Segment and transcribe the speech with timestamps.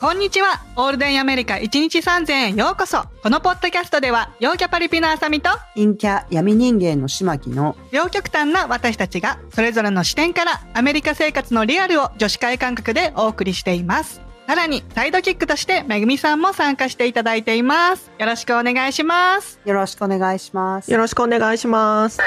[0.00, 0.62] こんにちは。
[0.76, 3.02] オールデンアメリカ1日3000円ようこそ。
[3.20, 14.20] このポッドキャストでは、陽キャパリピのあさみと、陰キャ闇人間の島木の両極端な私たちが、それぞれの視点から、アメリカ生活のリアルを女子会感覚でお送りしています。
[14.46, 18.12] さらに、サイドキックとして、めぐみさんも参加していただいています。
[18.20, 19.58] よろしくお願いします。
[19.64, 20.92] よろしくお願いします。
[20.92, 22.20] よろしくお願いします。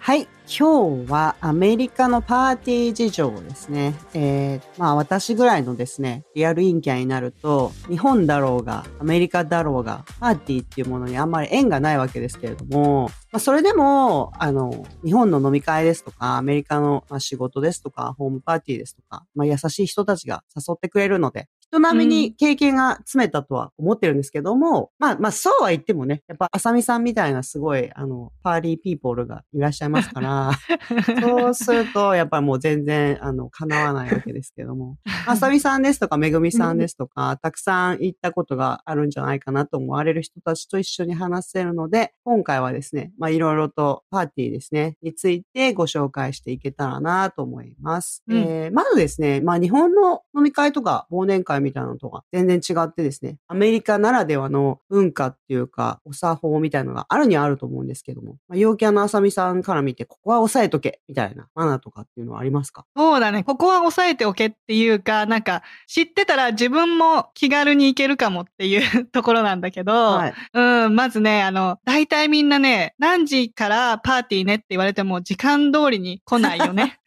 [0.00, 0.28] はい。
[0.46, 3.94] 今日はアメリカのパーティー事情ですね。
[4.12, 30.52] えー、まあ私ぐらいのですね、リアル陰キャンになると、日本だろうが、アメリカだろうが、パーティーっていうものにあんまり縁がないわけですけれども、まあそれでも、あの、日本の飲み会ですとか、アメリカの仕事ですとか、ホームパーティーですとか、まあ優しい人たちが誘ってくれるので、人並みに経験が詰めたとは思ってるんですけども、まあまあそうは言ってもね、やっぱあさみさんみたいなすごい、あの、パーリーピーポールがいらっしゃいますから、
[31.20, 34.96] そうすると、やっぱりもう全然、あの、叶わないわけですけども。
[35.26, 48.22] あさみさんですとか、めぐみさんですとか、たくさん行ったことがあるんじゃないかなと思われる人たちと一緒に話せるので、今回はですね、まあいろいろとパーティーですね、についてご紹介していけたらなと思います。
[48.28, 62.86] うんえーまずですね、まあ日本の飲み会とか忘年会みたいなのとか全然違ってですね、アメリカならではの文化っていうか、お作法みたいなのがあるにはあると思うんですけども、まあ、陽キャのあさみさんから見て、ここは押さえとけ、みたいなマナーとかっていうのはありますか？
[62.96, 63.42] そうだね。
[63.42, 70.34] ここは押さえておけっていうか、なんか、知ってたら自分も気軽に行けるかもっていう ところなんだけど、はい。
[70.52, 76.98] うん、まずね、あの、大体みんなね、何時からパーティーねって言われても時間通りに来ないよね。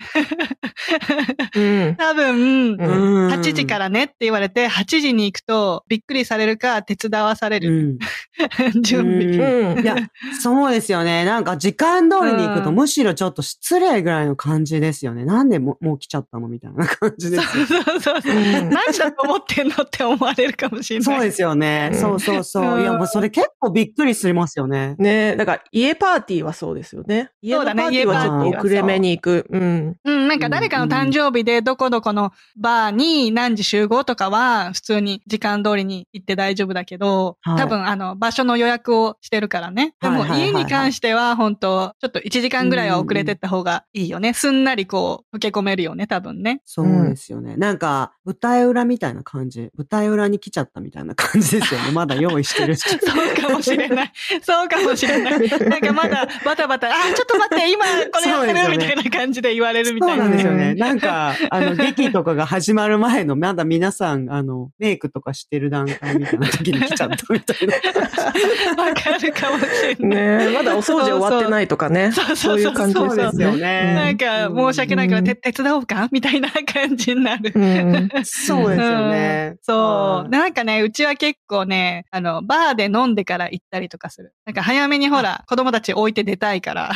[1.55, 1.95] うん。
[1.97, 7.69] 多分、うん8時からねって言われて、8時に行くとびっくりされるか手伝わされうる。
[7.83, 7.97] ん。
[8.81, 9.73] 準備。
[9.73, 9.83] うん。
[9.83, 9.95] いや、
[10.41, 11.25] そうですよね。
[11.25, 15.25] なんか時間通りに行くとうんむしろちょっと失礼ぐらいの感じですよね。
[15.25, 17.83] なんでももう来ちゃったのみたいな感じでそうすよ。
[17.83, 18.35] そうそうそう。
[18.35, 21.03] うん何だと思ってんのって思われるかもしれない。
[21.03, 21.89] そうですよね。
[21.93, 22.81] うんそうそうそう。
[22.81, 24.95] いや、もうそれ結構びっくりしますよね。
[24.97, 27.31] ねだから家パーティーはそうですよね。
[27.41, 29.45] 家のパーティーはちょっと遅れめに行く。
[29.49, 29.96] うん。
[30.03, 39.95] うん、なんか誰かの誕生日でどこどこのバーに何時集合とかは普通に時間通りに行って大丈夫だけど、はい多分あの場所の予約をしてるからね。
[39.99, 44.33] でも家に関しては本当ちょっと1時間ぐらいは遅れてった方がいいよね。
[44.33, 46.61] すんなりこう、溶け込めるよね、多分ね。
[46.65, 47.55] そうですよね。
[47.57, 49.71] なんか、舞台裏みたいな感じ。
[49.75, 51.91] 舞台裏に来ちゃったみたいな感じですよね。
[51.93, 52.81] まだ用意してるし。
[52.87, 54.11] そうかもしれない。
[54.41, 55.39] そうかもしれない。
[55.69, 60.23] なんかまだバタバタ、あ、ちょっと待って、今これやってるみたいな感じで言われるみたそいうな。
[60.25, 60.71] なんですよね。
[60.71, 68.83] うんなんか、あの、 劇とかが始まる前の、まだ皆さん、あの、メイクとかしてる段階みたいな時に来ちゃったみたいな。
[68.83, 70.47] わかるかもしれない。
[70.47, 72.11] ねまだお掃除終わってないとかね。
[72.11, 73.57] そうそうそういう感じですよね。
[73.57, 76.07] ねなんか、申し訳ないから、て手伝おうか？
[76.11, 77.51] みたいな感じになる。
[77.53, 78.09] うん。
[78.23, 79.59] そうですよねうん。
[79.61, 79.77] そう。
[79.77, 84.33] はいなんかね、うちは結構ね、あの、バーで飲んでから行ったりとかする。
[84.45, 86.93] なんか早めにほら、子供たち置いて出たいから、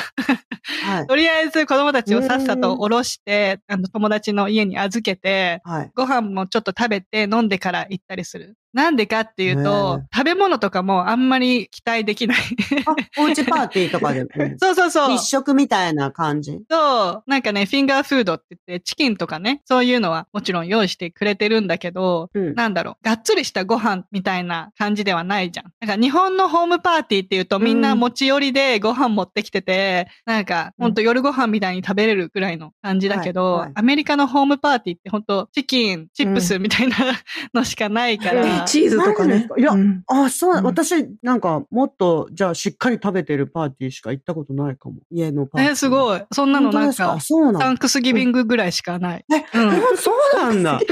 [0.84, 1.06] はい。
[1.08, 5.92] とりあえず子供たちをさっさと降ろして、あの、友達の家に預けて、はい。
[5.96, 8.56] ご飯もちょっと食べて飲んでから行ったりする。
[8.74, 12.38] なんでかっていうとね、食べ物とかもあんまり期待できない。
[12.86, 14.30] あ、おうちパーティーとかでも。
[14.60, 15.16] そうそうそう。
[15.16, 16.60] 一食みたいな感じ？
[16.70, 25.72] そう、なんかね、フィンガーフードって言って、チキンとかね、そういうのはもちろん用意してくれてるんだけど、うんなんだろう、がっつりしたご飯みたいな感じではないじゃん。
[25.80, 36.98] なんか日本のホームパーティーっていうとみんな持ち寄りでご飯持ってきてて、なんかほんと夜ご飯みたいに食べれるぐらいの感じだけど、はいはいアメリカのホームパーティーってほんとチキン、チップスみたいな
[37.54, 39.48] のしかないから、うんね、チーズとかね。
[39.58, 44.96] いやうんあ、そう、うん私、なんか、もっと、じゃあ、しっかり食べてるパーティーしか行ったことないかも。
[45.12, 45.72] 家のパーティー。
[45.74, 46.22] え、すごい。
[46.32, 47.60] そんなのなんかか、そうなんだ。
[47.62, 49.26] サンクスギビングぐらいしかない。
[49.34, 50.80] え、うんそうなんだ。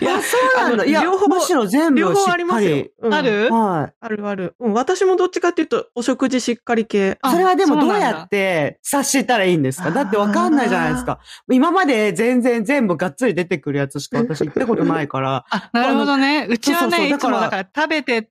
[0.00, 0.36] いや、そ
[0.66, 0.84] うなんだ。
[0.84, 3.48] いや、両方むしろ全部しっ両方ありますよある？
[3.52, 3.94] はい。
[4.00, 4.54] あるある。
[4.60, 7.18] うん、私もどっちかっていうと、お食事しっかり系。
[7.22, 9.90] あそれはでもどうやって察したらいいんですか？
[9.90, 11.20] だってわかんないじゃないですか。
[11.50, 15.44] 今まで全然全部がっつり出てくるやつしか私行ったことないから。
[15.50, 16.37] あ、なるほどね。
[16.46, 18.28] うちはね、いつもだから食べて、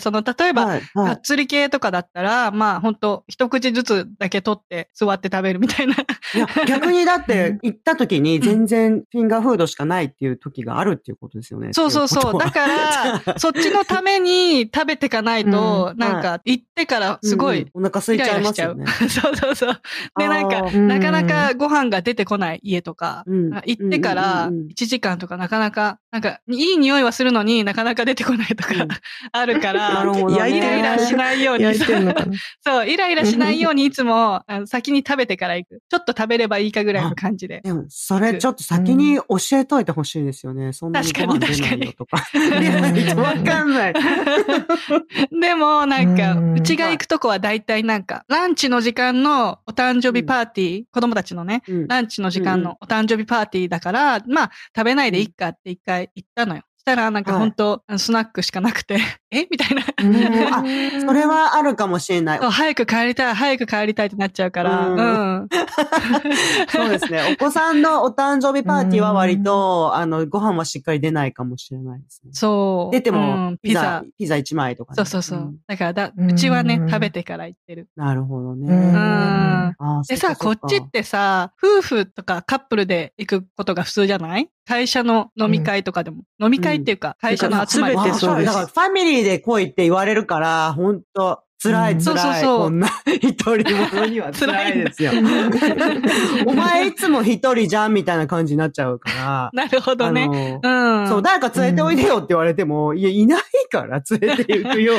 [0.00, 1.12] その、例えば、はい、がはい。
[1.14, 5.94] っつり系とかだったら、まあ、ほんと、一口ずつだけ取って、座って食べるみたいな。
[5.94, 5.98] い
[6.38, 11.72] や、逆にだって行った時に全然フィンガーフードしかないっていう時があるっていうことですよね。
[11.72, 12.38] そうそうそう。
[12.38, 18.42] だから、 そっちのために食べてかないと、うんなんか、行ってからすごいうんうん、お腹空いイちゃい。
[18.42, 18.86] ますよね。
[19.08, 19.80] そうそうそう。
[20.18, 28.88] で、なんかなかなかご飯が出てこない家とか、うん行ってからうんうんうんうん1時間とかなかなか、なんか、いい匂いはするのになかなか出てこないとかうん
[29.32, 31.64] あるから、イライラしないように。
[32.64, 35.82] そう、イライラしないようにいつも先に食べてから行く。
[35.88, 37.60] ちょっと食べればいいかぐらいの感じで。
[37.62, 40.72] でも、それちょっと先に教えといてほしいですよね。
[40.72, 42.24] そんなにご飯出ないよとか。
[42.32, 43.94] 出な いとわかんない。
[45.40, 56.62] でも、なんか、うちが行くとこは大体なんか、ランチの時間のお誕生日パーティー、子供たちのね、うんランチの時間のお誕生日パーティーだから、まあ、食べないでいいかって一回言ったのよ。
[56.78, 58.98] したら、なんかはい本当、あのスナックしかなくて、
[59.30, 59.46] え？
[59.50, 59.82] みたいな。
[60.00, 60.16] うん
[60.54, 60.62] あ、
[61.06, 62.38] それはあるかもしれない。
[62.38, 64.98] 早く帰りたい、早く帰りたいってなっちゃうから、ううん
[65.44, 65.48] ん。
[66.70, 67.20] そうですね。
[67.38, 72.30] お子さんのお誕生日パーティーは割と、あの、ご飯はしっかり出ないかもしれないですね。
[72.32, 72.94] そう。
[72.94, 75.38] 出てうもん、ピザ、ピザ1枚とかね、そうそうそう。
[75.40, 77.88] んだからだ、ううんちはね、食べてから行ってる。
[77.96, 78.68] なるほどね。
[78.72, 79.74] うん
[80.08, 84.48] でさ、こっちってさ、夫婦とかカップルで行くことが普通じゃない？
[84.68, 86.24] 会社の飲み会とかでも。
[86.38, 87.96] 飲み会っていうか、会社の集まり。
[87.96, 92.02] 全てそうですだからファミリーで来いって言われるから、本当辛うんい辛い。
[92.02, 95.10] そうそうそうこんな一人者には辛いですよ。
[95.16, 99.50] 辛 お前いつも一人じゃんみたいな感じになっちゃうから。
[99.64, 100.28] なるほどね。
[100.28, 100.60] ね。
[100.62, 101.08] うん。
[101.08, 103.42] そう、誰か連れておいでよって言われても、いや、いない
[103.72, 104.94] から連れて行くよ。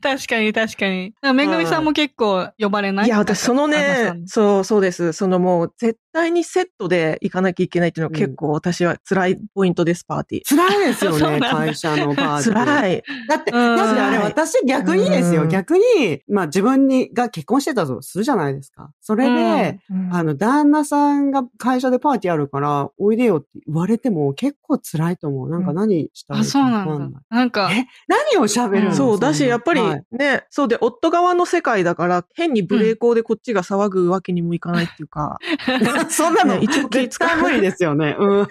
[0.00, 1.12] 確かに確かに。
[1.34, 3.06] めぐみさんも結構呼ばれない？
[3.06, 5.12] いや、私、そのねそう、そうです。
[5.12, 10.42] そのもう、絶対にセットで行かなきゃいけないっていうのは結構私は辛いポイントです、パーティー。
[10.44, 12.54] 辛いですよね、 会社のパーティー。
[12.54, 13.02] 辛い。
[13.28, 15.82] だって、うんだってあれ私逆にですよ、うん逆に、
[16.28, 18.90] まあ自分に、が結婚してたとするじゃないですか。
[19.00, 19.80] それで、
[20.10, 25.50] あの、旦那さんが会社でパーティーあるから、おいでよって言われても結構辛いと思う。
[25.50, 27.20] なんか何したらいあ、いかそうわかんなんだ。
[27.28, 27.86] なんか、え？
[28.08, 35.38] 何を喋るの、うんそう、だし、やっぱりはいね、そうで、夫側の世界だから、変にブレーコーでこっちが騒ぐわけにもいかないっていうか。
[36.10, 38.16] そんなの、ね一応気絶対無理ですよね。
[38.18, 38.48] うん。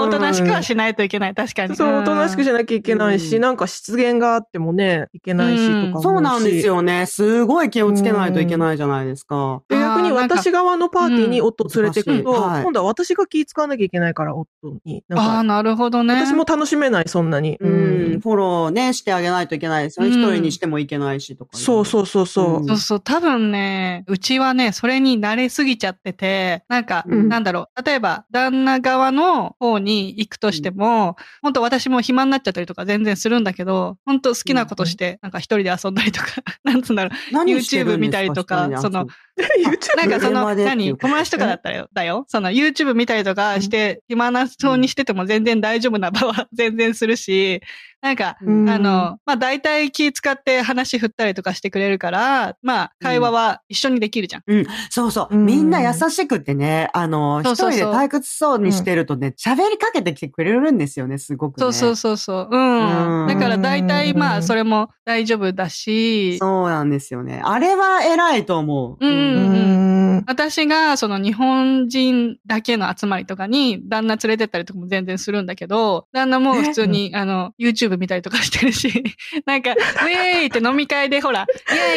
[0.00, 1.34] おとなしくはしないといけない。
[1.34, 1.76] 確かに。
[1.76, 6.66] そう、おとなしくしゃなきゃいけないし、うんなんか失言があってもね、いけないしうんとかそうなんです。
[6.66, 7.06] よね。
[7.06, 9.60] すごい気をつけないといけないじゃないですか。
[9.68, 14.48] で逆に私側のパーティーに夫を連れてくると、うん難しいはい今度は私が気使わなきゃいけないから、夫
[14.84, 15.04] に。
[15.12, 16.14] ああ、か、なるほどね。
[16.14, 17.56] 私も楽しめない、そんなに。
[17.60, 18.20] ううんん。
[18.20, 20.14] フォローね、してあげないといけないですよね。
[20.14, 21.50] うん一人にしてもいけないしとか。
[21.56, 22.56] そうそうそうそう。
[22.58, 27.28] うんそうそう、多分ね、うちはね、それに慣れすぎちゃってて、なんか、うん。
[27.28, 36.26] なんだろう、例えば、旦那側の方に行くとしても、本当私も暇になっちゃったりとか全然するんだけど、本当好きなことして、なんか一人で遊んだりとか、
[36.64, 39.06] なんつうんだろう、YouTube 見たりとかその
[39.96, 40.96] なんかその、 何？
[40.96, 42.24] 友達とかだったらよ、だよ。
[42.28, 47.60] その YouTube 見たりとかして、暇なそうにしてても全然大丈夫な場は全然するし、
[48.04, 54.42] なんか、うんあの、まあ、大体気使って話振ったりとかしてくれるから、まあ、会話は一緒にできるじゃん。
[54.46, 55.34] うん、そうそう。
[55.34, 61.62] うんみんな優しくてね、あの、一人で退屈そうにしてるとね、喋りかけてきてくれるんですよね、すごくね。
[61.62, 62.48] そうそうそうそう。
[62.50, 63.22] うん。
[63.22, 67.40] うんだから大体まあ、うんそれも大丈夫だし、そうなんですよね。
[67.42, 69.06] あれは偉いと思う。
[69.06, 70.03] うんううんん。
[70.26, 79.04] 私がその日本人だけの集まりとかに旦那連れてったりとかも全然するんだけど、旦那も普通にあの YouTube 見たりとかしてるし、
[79.46, 81.44] なんか、ウェーイって飲み会でほら、イ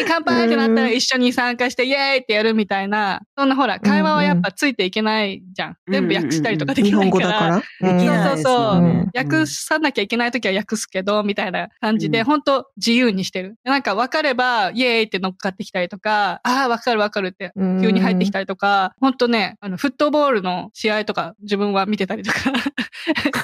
[0.00, 5.76] ーイ乾杯ってなったら一緒に参加してイェーイってやるみたいな、そんなほら、会話はやっぱついていけないじゃん。
[5.90, 7.28] 全部訳したりとかでき日ないから。
[7.28, 8.26] 本語だから？
[8.28, 9.08] そうそうそう。
[9.14, 12.24] 訳さなきゃいけないときは訳すけど、みたいな感じで、うん。
[12.24, 13.56] 本当自由にしてる。
[13.64, 17.82] なんか分かれば、イエーイって乗っかってきたりとか、ああ、分かる分かるって、うん。
[17.82, 22.38] 急に入ってきたりとか、本当ね、あの、フットボールの試合とか自分は見てたりとか、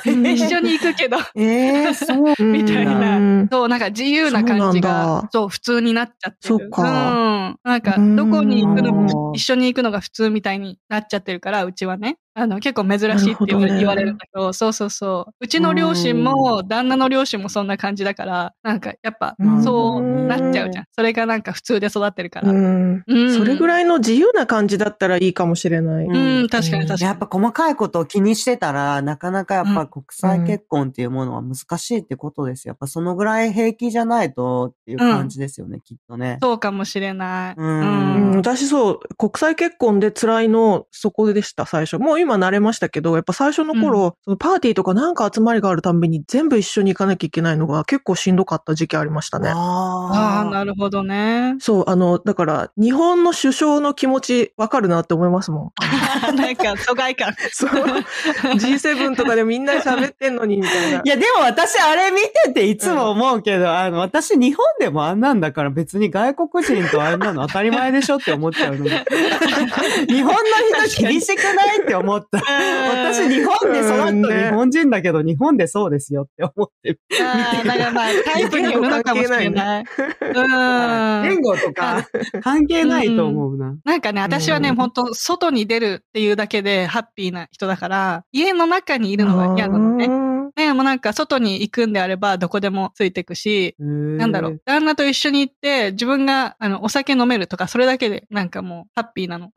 [0.04, 2.34] 一緒に行くけど、えー、そう。
[2.38, 6.58] うんみたいなうんそう、なんか自由な感じがだ、そう、普通になっちゃってる。
[6.58, 7.58] そっかうん。
[7.62, 12.18] なんか、うんどこに行くのうんも一緒に行くのが普通みたいになっちゃってるから、うちはね。
[12.36, 15.34] あの、結構珍しいって言わ,、れるんだけど、そうそうそう。
[15.40, 20.84] うちの両親も、旦那の両親もそんな感じだから、なんかやっぱう、んそうなっちゃうじゃん。
[20.90, 22.50] それがなんか普通で育ってるから。
[22.50, 23.04] うん。
[23.06, 26.06] うんそれぐらいの自由な感じだったらいいかもしれない。
[26.06, 27.02] うん、確かに確かに。
[27.02, 32.72] やっぱ細かいことを気にしてたら、なかなかやっぱ国際結婚っていうものは難しいってことですよ。
[32.72, 36.38] やっぱそのぐらい平気じゃないとっていう感じですよね、きっとね。
[36.42, 37.54] そうかもしれない。
[37.56, 41.98] うんうん、私そう、国際結婚で辛いの、そこでした、最初。
[41.98, 49.50] もう今慣れましたけど、やっぱ最初の頃、そのパーティーとかなんか集まりがあるたんびに全部一緒に行かなきゃいけないのが結構しんどかった時期ありましたね。
[49.54, 51.56] ああ、なるほどね。
[51.60, 55.72] そう、あの、だから、日本の首相の気持ちわかるなって思いますもん。
[56.36, 57.34] なんか、疎外感。
[57.52, 57.70] そう。
[57.70, 61.02] G7 とかでみんなで喋ってんのに、みたいな。
[61.04, 68.84] いや、でも私あれ見てていつも思うけど、あの、私日本でもあんなんだから別に外国人とあんなの当たり前でしょって思っちゃうの。
[70.08, 70.40] 日本の
[70.88, 72.38] 人厳しくないって思った。
[72.38, 77.00] 私日本で育った日本人だけど、日本でそうですよって思ってる。
[77.22, 79.84] ああ、だからまあ、タイプによるのかもしれない。
[80.20, 81.22] うん。
[81.22, 82.06] 言語とか
[82.42, 83.76] 関係ないと思うな。
[83.84, 90.33] なんかね、私はね、うん本当外に出るっていうだけでハッピーな人だから、家の中にいるのが嫌なのね。
[90.56, 90.66] ね。
[90.66, 94.60] ね、もうなんか外に行くんであればどこでもついてくし、ななんだろう。。
[94.64, 99.52] 旦那と一緒に行って、自分が、あの、お酒飲めるとか、それだけで、なんかもう、ハッピーなの。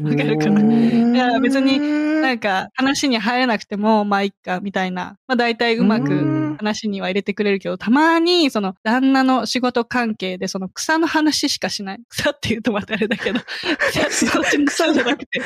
[0.00, 0.60] わかるかな？
[0.60, 5.16] うんいや別にななんか、話に入れなくても、まあ、いっか、みたいな。
[5.26, 12.00] まあ、大体うまうくん話には入れてくれるけど、たまに、その、旦那の仕事関係で、その、草の話しかしない。
[12.08, 13.40] 草って言うとまたあれだけど、
[14.10, 15.40] 草そっちの草じゃなくて、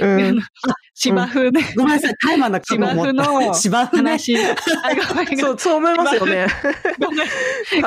[0.00, 0.40] うん
[1.00, 1.60] 芝生ね。
[1.76, 3.54] ごめんなさい、タイマーなかと芝生のた。
[3.54, 4.10] 芝生ね。
[4.10, 5.38] 話。
[5.38, 6.46] そう、そう思いますよね。
[6.98, 7.28] ごめん。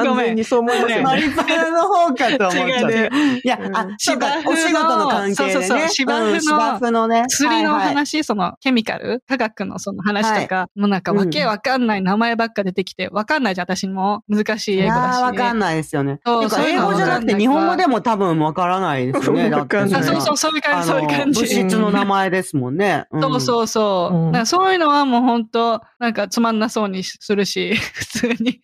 [0.08, 0.44] ごめんに。
[0.46, 1.04] そう思いますよね。
[1.04, 5.54] マリパラの方かと思っちゃいや、あ、芝生のお仕事の関係でね。
[5.54, 7.26] そうそうそう芝生のうん芝生のね。
[7.28, 14.24] 薬のはいはい話、そのケミカル、科学のその話とか、もうなんかわけわかんない名前ばっか出てきて、わかんないじゃん、私も。
[14.30, 15.16] 難しい英語だし。
[15.18, 16.22] いやーわかんないですよね。
[16.26, 19.50] そうそういうの語じゃなくて日本語でも多分わからないですよね。
[19.50, 21.48] わかんないあ、そうそう、そういう感じ、そういう感物じ。
[21.48, 23.01] 質の名前ですもんね。
[23.18, 24.16] んそうそうそう。
[24.16, 28.62] うんだからそういうのはもう本当なんかつまんなそうにするし、 普通に。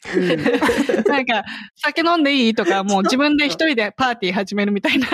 [1.08, 1.44] なんか、
[1.76, 5.08] 酒飲んでいいとか、もう自分で一人でパーティー始めるみたいな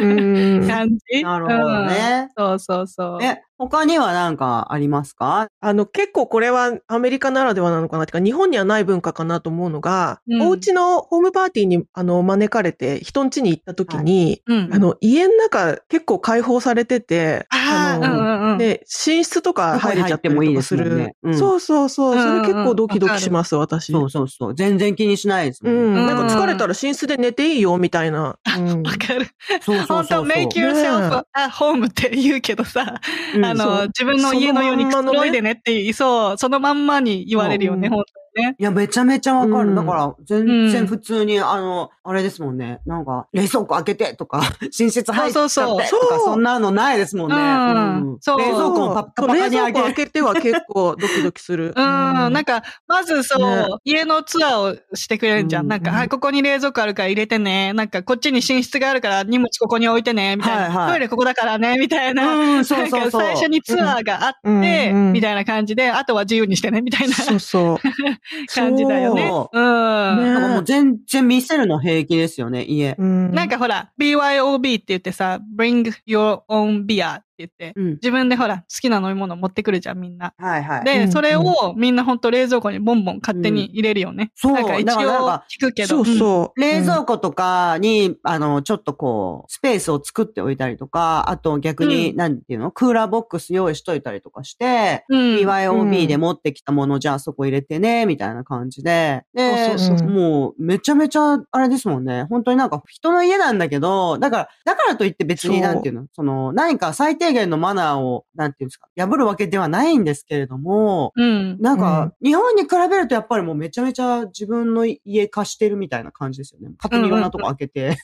[0.00, 1.22] うん 感じ。
[1.22, 2.28] なるほどね。
[2.36, 2.48] うん。
[2.48, 3.22] そうそうそう。
[3.22, 5.48] え、他には何かありますか？
[5.60, 14.70] あの、結構これはアメリカならではなのかなってか、日本にはない文化かなと思うのが、うんお家のホームパーティーに、あの、招かれて、人ん家に行った時に、うん。
[14.72, 18.58] あの、家の中結構開放されてて、あー、うんの、うんうん。
[18.58, 21.14] で、寝室とか入れちゃってもいいでするね。
[21.22, 22.20] うんそうそうそう。
[22.20, 23.92] それ結構ドキドキします、私。
[23.92, 24.54] そうそうそう。
[24.54, 25.94] 全然気にしないですもうん。
[26.06, 28.36] なんか疲れたら寝室で寝ていいよ、みたいな。
[28.58, 29.26] うんわかる。
[29.62, 30.26] そうそう本当そうそう。
[30.26, 33.00] make yourself at home って言うけどさ、
[33.34, 37.90] うんあの、自分の家のようにくつろいでねっていう、そう、そのまんまに言われるよね、う。
[37.90, 37.94] ん。
[37.94, 38.04] 本
[38.34, 38.56] ね。
[38.58, 39.70] いや、めちゃめちゃわかる。
[39.70, 42.80] うんだから、全然普通に、あの、あれですもんね。
[42.86, 44.42] なんか、冷蔵庫開けてとか、
[44.78, 47.36] 寝室入っちゃってとか、そうそうそうそんなのないですもんね。
[47.36, 50.06] うんそう冷蔵庫もパッカパカに開開けて。
[50.06, 51.72] けては結構ドキドキする。
[51.76, 55.62] うん、なんか、まずそう、ね家のツアーをしてくれるんじゃん。
[55.62, 57.72] うんなんか、はい、ここに冷蔵庫あるから入れてね。
[57.72, 60.36] なんか、こっちに寝室があるから荷物ここに置いてね。
[60.36, 60.62] みたいな。
[60.64, 61.78] はいはいトイレここだからね。
[61.78, 62.34] みたいな。
[62.34, 63.22] うん、そうそうそう。
[63.22, 66.82] 最初にツアーがあって、みたいな感じで、あとは自由にしてね。
[66.82, 67.78] みたいなそうそう。
[68.54, 69.28] 感じだよね。
[69.28, 70.24] そううん。
[70.24, 72.94] ねもう全然見せるの平気ですよね、家。
[72.98, 77.90] うんなんかほら、BYOB って言ってさ、bring your own beer 言って、うん。
[77.94, 80.34] 自分でほら、好きな飲み物持ってくるじゃん、みんな。
[80.38, 80.84] はいはい。
[80.84, 84.32] で、うんそれをみんなほんと冷蔵庫にボンボン勝手に入れるよね。
[84.34, 85.88] そうなんか一応か聞くけど。
[85.88, 86.60] そうそう。
[86.60, 92.70] 冷蔵庫とかに、あの、ちょっとこう、スペースを作っておいたりとか、あと逆に、うんなんていうの？
[92.70, 95.18] クーラーボックス用意しといたりとかして、うん。
[95.18, 95.36] うん。
[95.38, 99.24] BYOB で持ってきたもの、じゃあそこ入れてね、みたいな感じで。
[99.34, 102.24] で、そうそうもう、めちゃめちゃ、あれですもんね。
[102.24, 106.06] 本当になんか人の家なんだけど、だから、だからといって別になんていうの？
[106.14, 111.58] その、何か最低限のマナーを、なんていうんですか、破るわけではないんですけれども、うん。
[111.60, 116.74] なんか、日本に比べるとやっぱりもうめちゃめちゃ自分の家貸してるみたいな感じですよね。
[116.82, 117.96] 勝手にいろんなとこ開けて、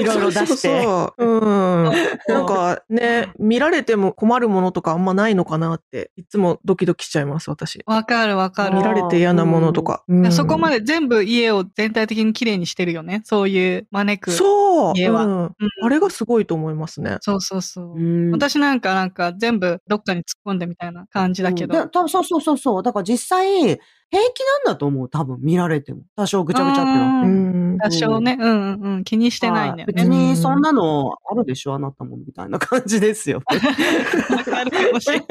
[0.00, 0.46] いろいろ出して。
[0.46, 1.36] そうそうう
[1.88, 1.92] ん。
[2.28, 7.82] なんかね、見られても困るものとかあんまないのかなって、いつもドキドキしちゃいます、私。
[7.86, 8.84] わかるわかる見。
[8.84, 10.04] られて嫌なものとか。
[10.08, 13.22] うんそこまで全部家を全体的に綺麗にしてるよね。
[13.24, 14.30] そういう招く。
[14.30, 14.69] そそう。
[14.94, 15.50] 家はうんうん
[15.82, 17.18] あれがすごいと思いますね。
[17.20, 17.98] そうそうそう。
[17.98, 21.78] うん私なんかなんか全部どっかに突っ込んでみたいな感じだけど。
[21.82, 22.82] うんそうそうそうそう。
[22.82, 23.78] だから実際、
[24.10, 25.08] 平気なんだと思う。
[25.08, 26.02] 多分見られても。
[26.16, 27.78] 多少ぐちゃぐちゃってなってううんん。
[27.78, 30.30] 多少ね、うんうんうん、気にしてないんだよ別ね。
[30.30, 33.40] にそんなのあるでしょあなたもみたいな感じですよ。
[33.46, 35.26] わかるかもしれない。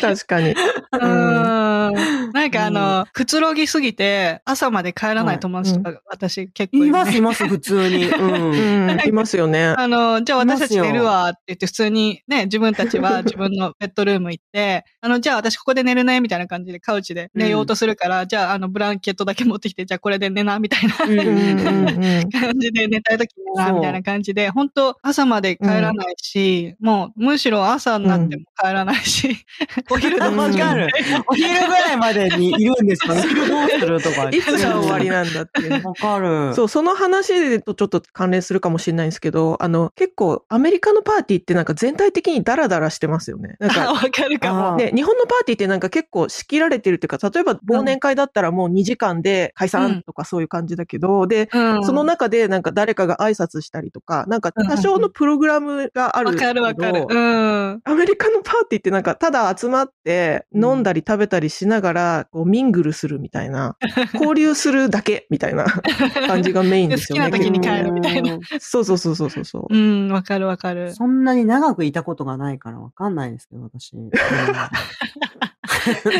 [0.00, 0.54] 確かに。
[1.00, 8.06] うんなんかあの、くつろぎすぎて、朝まで帰らない友達とか、私結構います、います、普通に。
[8.10, 8.50] うん。
[8.52, 9.00] うん。
[9.06, 9.66] いますよね。
[9.76, 22.30] あの、じゃあ私たち寝るわって言って普通にね、自分たちは自分のベッドルーム行って、あの、じゃあ私ここで寝るねみたいな感じでカウチで寝ようとするから、じゃああのブランケットだけ持ってきて、じゃあこれで寝なみたいなうんうんうんうん。
[22.30, 29.46] 感じで寝たい時寝なみたいな感じで、本当朝まで帰らないし、もうむしろ朝になっても帰らないし、
[29.90, 30.88] お昼でもわかる。
[31.26, 34.30] お昼ぐらいまでにいるんですかお昼どうするとか。
[34.30, 35.86] いつが終わりなんだっていう。
[35.86, 36.54] わかる。
[36.54, 43.56] そう、その話とちょっと関連するかもしれないんですけど、あの、結構アメリカのパーティーってなんか全体的にダラダラしてますよね。
[43.58, 44.74] なんあわか、 かるかも。
[44.74, 56.54] あで、日本のパーティーってなんか結構仕切られてるっていうか、例えば忘年会だったらもう2時間で解散とかそういう感じだけど、で、うんその中でなんか誰かが挨拶したりとか、なんか多少のプログラムがあるわかけど。
[56.54, 57.06] るわかる。
[57.08, 57.80] うん。
[57.84, 63.76] アメリカのパーティーってなんかただ集まって飲んだり食べたりしながらこうミングルするみたいな、
[64.14, 65.64] 交流するだけみたいな
[66.26, 67.30] 感じがメインですよね。
[67.30, 69.74] 好きな時に帰るみたいなうんそうそうそうそうそうそう。
[69.74, 70.94] うん、わかるわかる。
[70.94, 73.94] そんなに長くいたことがないからわかんないですけど、私。
[73.94, 74.10] う ん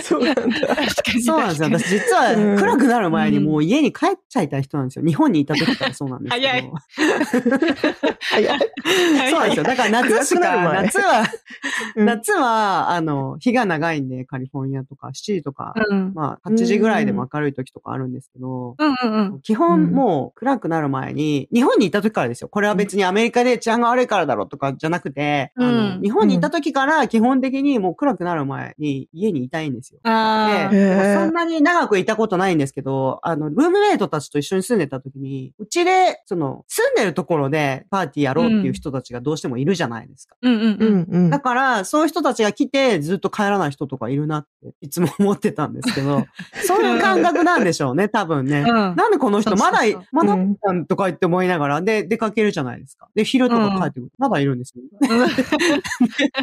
[0.03, 0.45] そうなんだ。
[0.45, 1.20] 確かに。
[1.23, 1.69] そうなんですよ。
[1.71, 5.05] 私実は暗くなる前にもう家に帰っちゃいたい人なんですよ。
[5.05, 6.49] 日本にいた時からそうなんですけど。
[6.49, 6.71] 早い
[8.21, 9.31] 早い。
[9.31, 9.65] そうなんですよ。
[9.65, 11.21] だから夏しか、夏は、
[11.97, 16.13] うん夏は、あの、日が長いんで、カリフォルニアとか7時とか、うん。
[16.15, 19.41] まあ8時ぐらいでも明るい時とかあるんですけど、うんうんうん。
[19.41, 22.49] 基本もう暗くなる前に、日本にいた時からですよ。
[22.49, 30.01] これは別にアメリカで治安が悪いからだろうとかじゃなくて、あうんの日本にいた時から基本的にもう暗くなる前に家にいたいんですよ。
[30.05, 40.37] あで、そんなに長くいたことないんですけど、あの、ルームメイトたちと一緒に住んでた時に、うちで、その、住んでるところでパーティーやろうっていう人たちがどうしてもいるじゃないですか。
[40.43, 40.49] あ。
[40.49, 40.95] うんうんううん。
[40.99, 41.41] んうんだ。
[41.41, 46.25] から、そういう人たちが来て、ずっと帰らない人とかいるなって、いつも思ってたんですけど、
[46.67, 48.61] そういう感覚なんでしょうね、多分ね。
[48.61, 49.81] うんなんでこの人、まだ
[50.13, 53.09] まだなんとか言って思いながら、で、出かけるじゃないですか。
[53.15, 54.13] で、昼とか帰ってくる。
[54.19, 54.83] まだいるんですよ。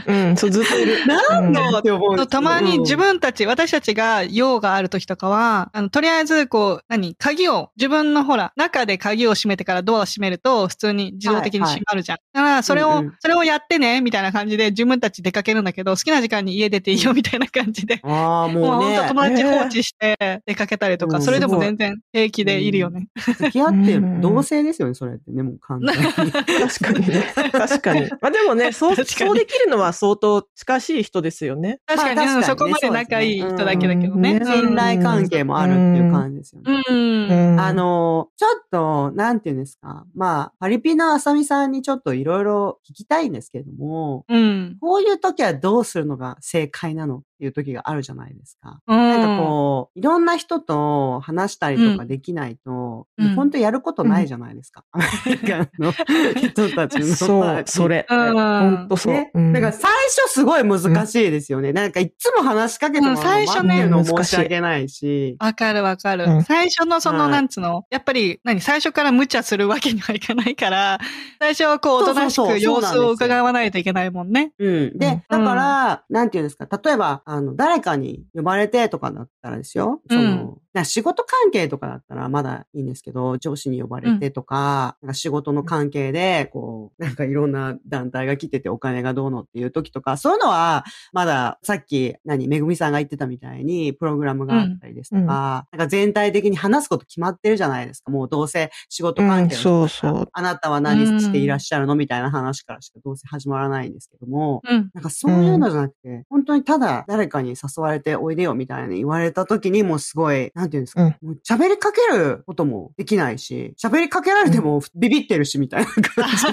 [0.07, 1.05] うん、 そう、ずっといる。
[1.05, 12.17] なんでって思うんですよたまに自分たち、私たちが用がある時とかは、あの、とりあえず、こう、何鍵を、自分のほら、中で鍵を閉めてからドアを閉めると、普通に自動的に閉まるじゃん。
[12.33, 17.99] だから、それを、うんうんそれをやってね、みたいな感じで自分たち出かけるんだけど、好きな時間に家出ていいよ、みたいな感じで。
[18.03, 23.07] ああ、もうもうね本当、友達放置して出かけたりとか、うんそれでも全然平気でいるよね。
[23.15, 26.31] 付き合って同性ですよね、それってね、もう完全に。
[26.31, 27.33] 確かにね。
[27.51, 28.01] 確かに。
[28.21, 31.79] まあでもね、そう、そうできるのは相当近しい人ですよね。
[31.85, 34.36] 確かに、まあ確かにそこまで仲いい人だけだけどね。
[34.43, 36.67] 信頼関係もあるっていう感じですよね。
[36.67, 37.29] うん。
[37.29, 40.05] うんあ、の、ちょっと、なんていうんですか。
[40.15, 44.77] まあ、パリピのあさみさんにちょっといろいろ聞きたいんですけれども、うん。
[44.79, 47.23] こういう時はどうするのが正解なの？
[47.37, 48.79] っていう時があるじゃないですか。
[48.87, 48.97] うん。
[48.97, 54.83] なんかこう、いろんな人と話したりとかできないと、うん本当やることないじゃないですか。
[54.91, 57.97] アメリカの人たちの そう、それ。
[57.97, 58.05] れ。
[58.09, 58.33] うん。
[58.33, 59.13] ほんとそう。
[59.13, 59.31] ね。
[59.35, 61.73] うんだから最初すごい難しいですよね。
[61.73, 65.35] なんかいつも話しかけてもら最初ね申し訳ないし。
[65.39, 66.25] わかるわかる。
[66.25, 70.99] うん最初のその、はいなんつうの、やっぱり、何、最初から無茶するわけにはいかないから、
[71.39, 74.53] 最初はこう、おとなしく様子を伺わないといけないもんね。
[74.57, 74.97] うん。
[74.97, 76.67] で、うんだから、なんていうんですか？
[76.83, 80.01] 例えば、あの、誰かに呼ばれてとかだったらですよ。
[80.09, 95.25] その、な仕事関係とかだったらまだいいんですけど、上司に呼ばれてとか、なんか仕事の関係で、こう、 なんかいろんな団体が来ててお金がどうのっていう時とか、そういうのは、まだ、さっき、何、めぐみさんが言ってたみたいに、プログラムがあったりですとか、うん。
[95.25, 98.11] うんなんか全体的に話すこと決まってるじゃないですか。
[98.11, 100.29] もうどうせ仕事関係のそうそう。
[100.31, 104.89] あなたは何していらっしゃるのみたいな話からしかどうせ始まらないんですけども、うん。
[104.93, 111.15] なんかそういうのじゃなくて、本当にただ誰かに誘われておいでよみたいに言われた時にもうすごい、なんていうんですか、うん。
[111.21, 116.45] もう喋りかけることもできないし、喋りかけられてもビビってるしみたいな感じ。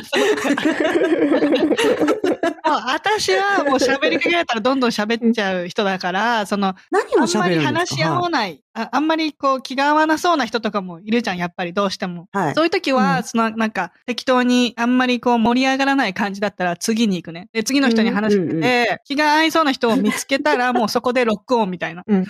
[2.87, 8.63] 私はもう喋りかけられたらどんどん喋っちゃう人だから、その、何をあんまり話し合わない。
[8.74, 12.28] ああんまりこう気が合わなそうな人とかもいるじゃん、やっぱりどうしても。
[12.32, 17.48] はいそういう時は、うんそのなんか適当にあんまりこう盛り上がらない感じだったら次に行くね。
[17.52, 22.02] で、次の人に話しかけて、うんうん気が合いそうな人を見つけたら もうそこでロックオンみたいな。
[22.06, 22.24] うん。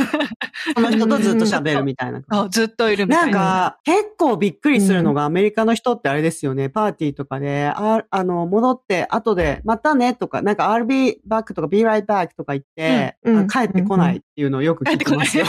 [0.75, 2.21] その人とずっと喋るみたいな。
[2.31, 3.39] そうずっといるみたないんな。
[3.39, 15.45] か、結構びっくりするのが、アメリカの人ってあれですよね、パーティーとかで、あ、あの、戻って、後で、またね、とか、なんか、I'll be back とか、be right back とか言って、うんうんあ帰ってこないっていうのをよく聞きますよ。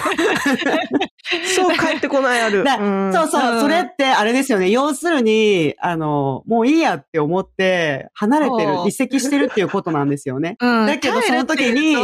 [1.43, 2.63] そう、帰ってこないある。
[2.63, 4.69] だんそうそうう、んそれってあれですよね。
[4.69, 10.57] 要するに、あの、もういいやって思って、離れてる離席してるっていうことなんですよね。
[10.61, 11.95] うんだけど、その時に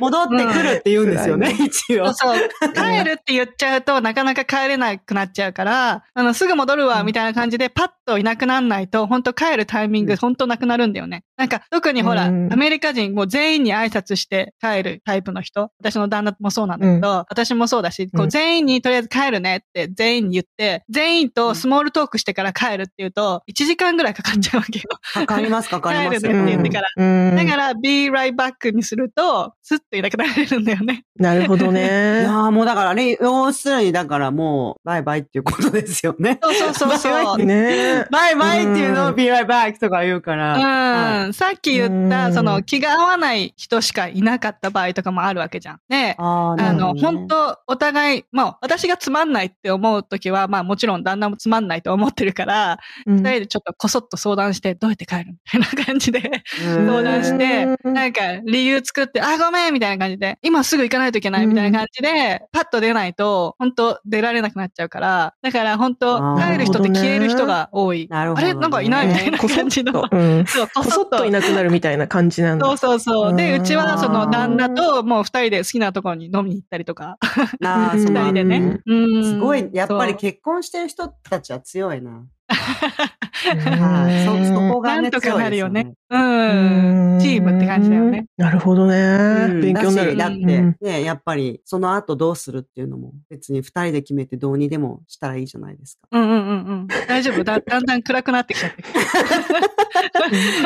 [0.00, 2.12] 戻ってくるって言うんですよね、一応。
[2.12, 2.72] そうそう。
[2.72, 11.22] 帰るって言っちゃうと、なかなか帰れなくなっちゃうから、あの、すぐ戻るわ、みたいな感じで、パッといなくならないと、本当帰るタイミング、うん本当なくなるんだよね。
[11.36, 15.70] なんか、特にほら、うんアメリカ人、もう全員に挨拶して帰るタイプの人。
[15.78, 24.84] 私の旦那もそうなんだけど、私もそうだし、こううん全員にとりあえず帰るねって全員に言って、全員とスモールトークしてから帰るっていうと、1時間ぐらいかかっちゃうわけよ。
[25.14, 26.20] かかります、かかります。
[26.22, 31.04] 帰るねって言ってからうんだから、be right back にすると、スッといなくなれるんだよね。
[31.16, 32.30] なるほど いねや。
[32.30, 36.38] ーもうだから、あれ、要するに、だからもう、バイバイっていうことですよね。
[36.42, 37.44] そうそうそうそう。
[37.44, 40.54] ねバイバイっていうのをうん be right back とか言うから。
[40.54, 45.80] うん、はいさっき言った、うんその気が合わない人しかいなかった場合とかもあるわけじゃん。
[45.88, 61.46] ねあーあの、本当お互い、まあ、私がつまんないって思うときは、まあ、もちろん旦那もつまんないと思ってるから、うん二人でちょっとこそっと相談して、どうやって帰るみたいな感じでうん相談して、うんなんか理由作って、あ、ごめんみたいな感じで、今すぐ行かないといけない？
[61.46, 68.06] みたいな感じで、パッと出ないと、本当出られなくなっちゃうから、だから本当帰る人って消える人が多い。
[68.08, 68.50] なるほどね。
[68.50, 68.60] あれ？
[68.60, 69.92] なんかいないみたいな感じの。
[69.92, 70.46] と、うん。
[70.46, 72.66] そう、ここそっといなくなるみたいな感じなんだ。
[72.66, 73.36] そうそうそう。
[73.36, 77.18] で、うちはその旦那ともう二人で好きなところに飲みに行ったりとか、
[77.60, 78.80] なあ、うんそう二人でね。
[78.86, 79.24] うん。
[79.24, 82.24] すごい、やっぱり結婚してる人たちは強いな。
[82.48, 84.24] う んはい。
[84.24, 87.18] そ、そこがね、なんとかなるよねうん。
[87.20, 88.26] チームって感じだよね。。
[88.36, 88.96] なるほどね。
[88.96, 90.16] うん勉強になる。
[90.16, 96.08] だって、うんね、やっぱり、その後どうするっていうのも、別に二人で決めてどうにでもしたらいいじゃないですか。
[96.10, 96.86] うんうんうんうん。
[97.06, 97.60] 大丈夫だ。
[97.66, 98.82] だんだん暗くなってきちゃって。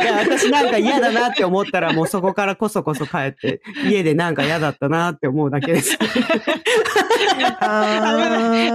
[0.02, 5.98] いや、私なんか嫌だなって思ったら、もうそこからこそこそ帰って、家でなんか嫌だったなって思うだけです。
[7.60, 8.70] あー危ない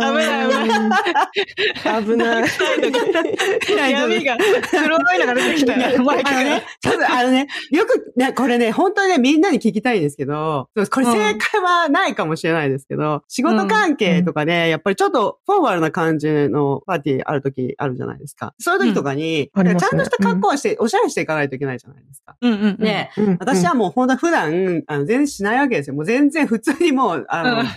[2.03, 2.49] 危ない危ない。
[3.89, 4.37] 闇が、
[4.69, 6.03] 黒いのが出てきたよ。
[6.03, 18.53] マイクがあのね、ちょっとあのね、よく、ね、これね、本当にね、みんなに聞きたいんですけど、これ正解はないかもしれないですけど、仕事関係とかで、やっぱりちょっとフォーマルな感じのパーティーある時あるじゃないですか。
[18.59, 22.35] そういう時とかに、うんちゃんとした格好をして、おしゃれしていかないといけないじゃないですか。
[22.41, 22.77] うんうんうん。
[22.77, 25.95] で、うん私はもう本当普段、あの、全然しないわけですよ。
[25.95, 27.67] もう全然普通にもう、あの、うん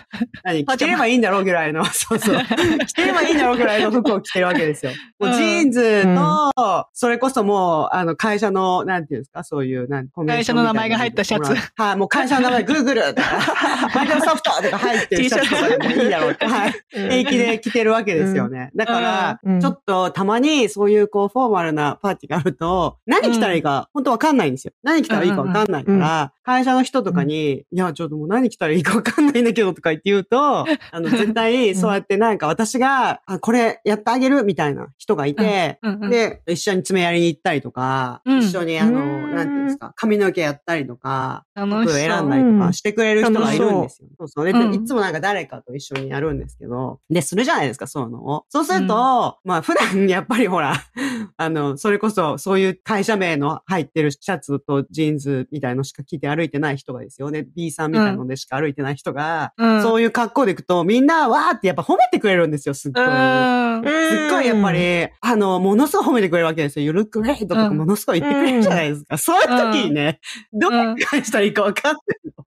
[0.45, 2.37] 何、着てればいいんだろうぐらいの、 そうそう。
[2.87, 4.93] 着てればいいんだろうぐらいの服を着てるわけですよ。
[5.19, 6.51] もうジーンズの、
[6.93, 11.55] それこそもう、あの、会社の、なんていうんですか、そういう、なんコンベンションみたいな会社の名前が入ったシャツ。
[11.77, 13.29] はい、もう会社の名前、グーグルとか、
[13.95, 16.75] マイクロソフトとか入ってるシャツとかでもいいだろうって、はい。
[16.93, 18.71] 平気で着てるわけですよね。
[18.75, 19.61] だから、うん。
[19.61, 24.73] ちょっとたまにそういうこうフォーマルなパーティーがあると、何着たらいいか、本当わかんないんですよ。
[24.83, 41.83] 何着たらいいかわかんないから、会社の人とかに、いや、ちょっともう何着たらいいかわかんないんだけどとか言って言うと、あの、絶対そうやってなんか私が、あ、これやってあげるみたいな人がいて、うんうん、で、一緒に爪やりに行ったりとか、うん一緒にあの、うんなんていうんですか、髪の毛やったりとか、楽しそう。
[41.85, 44.09] 服を選んだりとかしてくれる人がいるんですよ。
[44.19, 44.45] そうそう。
[44.45, 48.45] で、うんいつもなんか誰かと一緒にやるんですけど、で、するじゃないですか、そういうのを。
[48.51, 50.75] そうすると、まあ普段やっぱりほら、
[51.39, 57.47] あの、それこそそういう会社名の入ってるシャツとジーンズみたいのしか着て歩いてない人がですよね。
[57.57, 63.05] B さんみたいのでしか歩いてない人が、うんそういう格好で行くとみんなわーってやっぱ褒めてくれるんですよ、すっごい。
[63.05, 63.11] うん。
[63.85, 64.79] すっごいやっぱり、
[65.21, 66.87] あの、ものすごい褒めてくれるわけですよ。
[66.87, 69.19] You look great とかうんものすごい言ってくれるじゃないですか。
[69.19, 70.21] そういう時にね、
[70.53, 72.03] どうやって返したらいいか分かんない
[72.37, 72.41] の。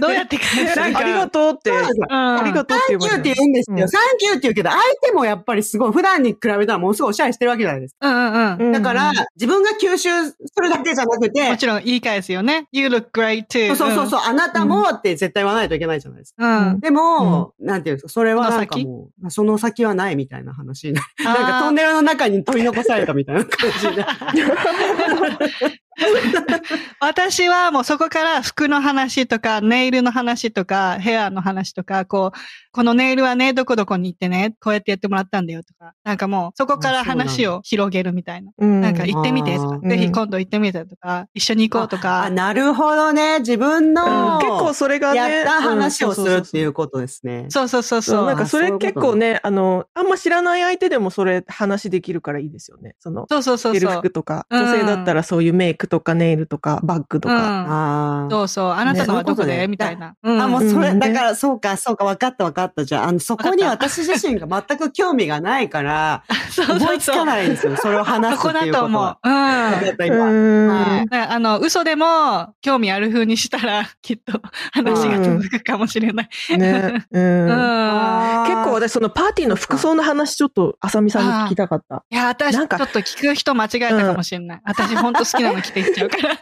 [0.00, 1.70] どうやって返すあなんかりがとうって。
[2.08, 3.76] あありがとうって言サンキューって言うんですよ。
[3.78, 8.08] うんサンキューって言うけど、相手もやっぱりすごい、普段に比べたらものすごいおしゃれしてるわけじゃないですか。
[8.08, 8.72] うんうんうん。
[8.72, 12.68] だから、自分が吸収するだけじゃなくても、ちろん言い返すよね。
[12.72, 13.74] You look great too.
[13.76, 16.44] そうそうそう、あなたもって絶対言わないといけないじゃないですか。
[16.44, 16.68] うん。
[16.68, 16.80] うん。
[16.80, 21.24] でも、なんていうんですか、それはなんかそのもう、その先はないみたいな話になる。
[21.24, 25.80] なんかトンネルの中に取り残されたみたいな感じで。
[27.00, 32.38] 私はもうそこから服の話とか、ネイルの話とか、ヘアの話とか、こう、
[32.72, 38.50] このネイルはね、どこどこに行ってね、こうやってやってもらったんだよとか、なんかもう、そこから話を広げるみたいな。
[38.58, 42.30] うんなんか行ってみてとか、ぜひ今度行ってみてとか、一緒に行こうとあ、か。
[42.30, 43.38] なるほどね。
[43.40, 45.18] 自分の、結構それがね。
[45.18, 47.46] やった話をするっていううことですね。
[47.48, 48.12] そうそうそうそ。
[48.12, 48.26] そうう。
[48.26, 52.96] なんかそれ結構ね、あの、あんま知らない相手でもそれ話できるからいいですよね。
[52.98, 54.00] その、そうそうそう着てるそう。
[54.00, 57.34] 服とか、うん女性だったらそういうメイクとかネイルとかバッグとか。
[57.34, 57.40] うん。
[57.40, 58.30] ああ。
[58.30, 58.70] そうそう。
[58.70, 60.14] あなたのはどこで、ねみたいな。
[60.22, 62.84] うんあ、もうそれ、うんだから、そうか、そうか、分かった分かった。
[62.84, 66.24] じゃあ、あの、そこに私自身が全く興味がないから、
[66.62, 67.76] 思いつかないんですよ。
[67.76, 69.18] それを話すそこだっていうことと思うは。。
[69.22, 69.32] うん。
[69.32, 70.30] 分かった、う今。
[70.30, 74.40] んはいあの、嘘でも興味ある風にしたら、きっと
[74.72, 76.28] 話が続くかもしれない。
[76.56, 77.04] ね。
[77.10, 78.44] うんうん。
[78.46, 82.04] 結構私そのパーティーの服装の話ちょっとあさみさんに聞きたかった。
[82.10, 84.60] いや、私、ちょなんかっと聞く人間違えたかもしれない。
[84.64, 86.28] 私、ほんと好きなの着ていっちゃうから。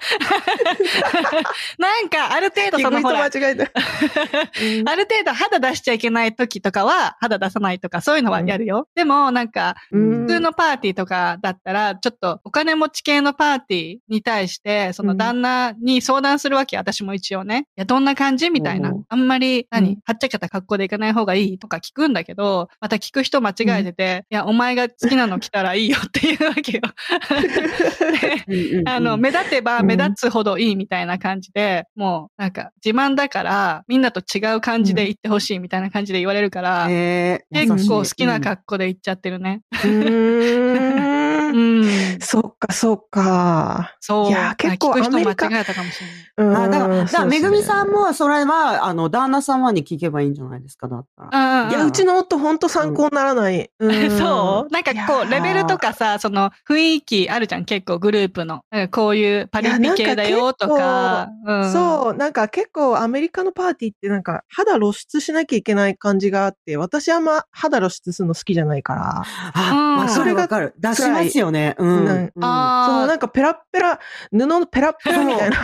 [1.79, 3.64] なんか、ある程度その、聞く人ほら、間違えた。
[3.64, 3.66] う
[4.85, 8.88] んある程度肌出しちゃいけない時とかは、肌出さないとか、そういうのはやるよ。
[8.94, 17.67] でも、なんか、うん普通のパーティーとかだったら、ちょっとお金持ち系のパーティーに対して、その旦那に相談するわけ、私も一応ね。
[17.77, 18.91] いや、どんな感じみたいな。
[18.91, 19.05] うん。
[19.09, 19.99] あんまり、何、うん。
[20.05, 26.83] はっちゃけた格好で行かない方がいいとか聞くんだけど、また聞く人間違えてて、いや、お前が好きなの着たらいいよっていうわけよ。
[28.87, 39.62] あの、目立てば目立つほどいいみたいな感じで、もう、なんか、自慢だから、みんなと違う感じで行ってほしいみたいな感じで言われるから、えー結構好きな格好で行っちゃってるね。
[39.92, 42.12] うん。
[42.22, 43.94] そっか、そっか。
[44.01, 44.29] そう。
[44.29, 46.16] いや結構人アメリカ間違えたかもしれない。
[46.37, 51.70] うんあ、だから、だからめぐみさん、も、それは、あの、旦那様に聞けばいいんじゃないですか、だったら。
[51.70, 53.70] いや、うちの夫ほんと参考にならない。
[53.79, 58.62] うんそうなんかこう、レベルとかさ、その雰囲気あるじゃん、結構グループの。
[58.72, 61.29] うんこういうパリピ系だよとか。
[61.46, 69.22] うんそう、なんか結構アメリカのパーティーってなんか肌露出しなきゃいけない感じがあって、私あんま肌露出するの好きじゃないから。
[69.55, 70.75] あ、わかそれがるわかる。
[70.79, 71.75] 出しますよね。
[71.79, 72.02] うん。
[72.05, 73.99] なんうんそう、なんかペラッペラ、
[74.31, 75.59] 布のペラッペラみたいな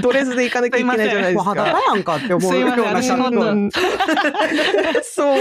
[0.00, 1.80] ドレスで行かなきゃいけないじゃないですもう裸か。
[1.94, 3.70] やんかって思うようすいませんなシャツ私本当うん
[5.02, 5.38] そう。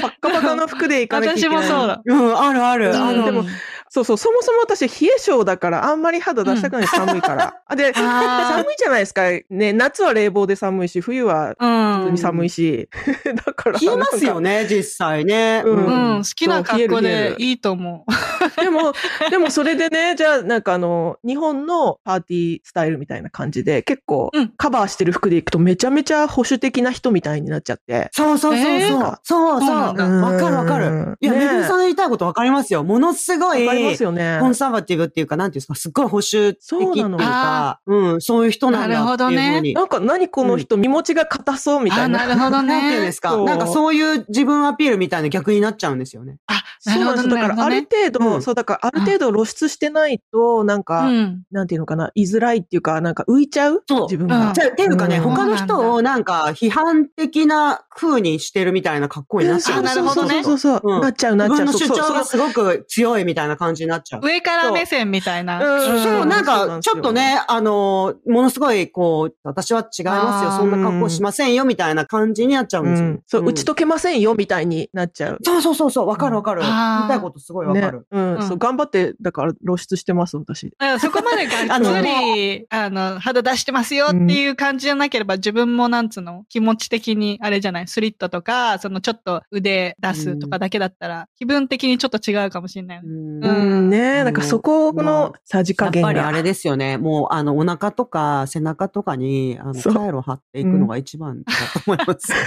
[0.00, 1.56] パッカパカの服で行かなきゃいけない。
[1.56, 2.02] 私もそうだ。
[2.04, 2.90] うん、あるある。
[2.90, 3.44] うんあのでも
[3.92, 7.56] そうそう、そもそも私冷え性だからあんまり肌出したくない、寒いから。
[7.66, 9.22] あ で、あ寒いじゃないですか。
[9.50, 12.88] ね、夏は冷房で寒いし、冬はー普通に寒いし。
[13.44, 13.78] だから。
[13.80, 14.62] 冷えますよね。
[14.62, 15.62] ね、実際ね。
[15.64, 15.80] うう
[16.18, 18.60] ん、好きな格好でいいと思う。
[18.60, 18.92] でも、
[19.28, 28.08] でもそれでね、じゃあなんかあの、日本のパーティースタイルみたいな感じで、結構うんカバーしてる服で行くとめちゃめちゃ保守的な人みたいになっちゃって。
[28.12, 29.16] そうそうそうえそうー。
[29.24, 29.70] そうそう。
[29.70, 31.16] わかるわかる。
[31.20, 32.84] いや、ねめぐみさんの言いたいことわかりますよ。
[32.84, 34.38] ものすごい、わかりますよね。
[34.40, 39.74] コンサバティブっていうか、なんていうんですか、すっごい保守的っていうそうなのか、うん、そういう人なんだっていうふうに。
[39.74, 42.26] なんか何この人、身持ちが硬そうみたあ、いな。
[42.26, 43.12] なるほどなんていうんでね。
[43.12, 43.30] すか？
[43.30, 46.38] そうなんかそういう自分アピールみたいな逆になっちゃうんですよね。
[46.46, 47.42] あ、そなるほど、うなんですよ。
[47.42, 47.80] だからある。
[47.90, 51.42] 程度、うんそうだからある程度露出してないと、なんか、うん。
[51.50, 53.82] なんていうのかな、居づらいっていうか、なんか浮いちゃう？
[53.88, 54.48] そう自分が。
[54.48, 61.66] うんじゃあ、っていうかね、うん他の人をなんか批判的な風にしてるみたいな格好になっちゃあうんですよなるほどねそうそうそう、うんなっちゃう、なっちゃう。
[61.66, 64.20] 自分の主そうそう張がすごく強いみたいな感じになっちゃう。
[64.22, 65.78] 上から目線みたいな。
[65.78, 73.08] うんそう、なんそうなんか、ちょっとね、あの、ものすごい、こう、私は違いますよ、そんな格好しませんよ、みたいな感じになっちゃうんですよ。
[73.08, 75.38] うんそう、ん打ち解けませんよ、みたいになっちゃう。
[75.42, 76.62] そうそうそうそう、わかるわかる。
[76.62, 76.72] 言い
[77.08, 78.06] たいことすごいわかねる。。
[78.10, 80.72] うん、うんそう、頑張って、だから露出してます、私。
[81.00, 93.00] そこまでがっつり、 あの、肌出してますよっていう感じじゃなければ、自分もなんつうの、気持ち的に、あれじゃない、スリットとか、そのちょっと腕出すとかだけだったら、気分的にちょっと違うかもしれない。
[93.02, 96.12] うんうん、ねなんかそこのさじ加減が。
[96.12, 96.98] やっぱりあれですよね。
[96.98, 102.32] もう、あの、お腹とか背中とかに、あの、カイロ貼っていくのが一番だと思います。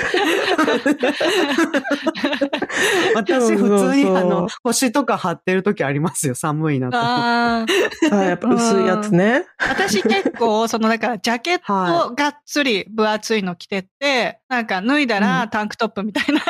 [3.15, 6.35] 私、普通に、そうそうあの、腰とか貼ってる時ありますよ。
[6.35, 7.13] 寒いなと思って。
[7.21, 9.45] あーあやっぱ薄いやつね。
[9.57, 16.41] 私結構、その、だから、ジャケッはトがっつり分厚いの着てって、なんか脱いだらタンクトップみたいな。